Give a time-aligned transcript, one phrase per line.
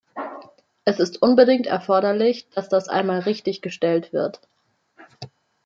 [0.83, 4.39] Es unbedingt erforderlich, dass das einmal richtiggestellt wird.